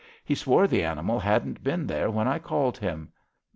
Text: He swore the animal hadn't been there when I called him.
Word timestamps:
He 0.25 0.33
swore 0.33 0.65
the 0.65 0.83
animal 0.83 1.19
hadn't 1.19 1.63
been 1.63 1.85
there 1.85 2.09
when 2.09 2.27
I 2.27 2.39
called 2.39 2.79
him. 2.79 3.13